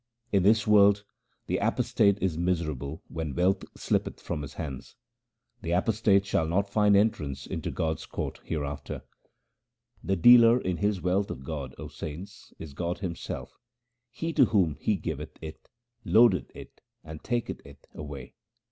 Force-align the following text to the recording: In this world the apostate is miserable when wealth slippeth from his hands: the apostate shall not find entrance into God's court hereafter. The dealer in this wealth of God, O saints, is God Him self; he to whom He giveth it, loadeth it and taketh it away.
In 0.31 0.41
this 0.41 0.65
world 0.65 1.03
the 1.45 1.59
apostate 1.59 2.17
is 2.23 2.35
miserable 2.35 3.03
when 3.07 3.35
wealth 3.35 3.63
slippeth 3.77 4.19
from 4.19 4.41
his 4.41 4.55
hands: 4.55 4.95
the 5.61 5.73
apostate 5.73 6.25
shall 6.25 6.47
not 6.47 6.67
find 6.71 6.95
entrance 6.95 7.45
into 7.45 7.69
God's 7.69 8.07
court 8.07 8.39
hereafter. 8.43 9.03
The 10.03 10.15
dealer 10.15 10.59
in 10.59 10.77
this 10.77 11.01
wealth 11.03 11.29
of 11.29 11.43
God, 11.43 11.75
O 11.77 11.87
saints, 11.87 12.51
is 12.57 12.73
God 12.73 12.97
Him 12.97 13.15
self; 13.15 13.59
he 14.09 14.33
to 14.33 14.45
whom 14.45 14.73
He 14.79 14.95
giveth 14.95 15.37
it, 15.39 15.69
loadeth 16.03 16.49
it 16.55 16.81
and 17.03 17.23
taketh 17.23 17.61
it 17.63 17.85
away. 17.93 18.33